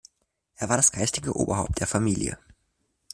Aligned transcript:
Er 0.55 0.67
war 0.67 0.77
das 0.77 0.91
geistige 0.91 1.35
Oberhaupt 1.37 1.79
der 1.79 1.85
Familie. 1.85 2.39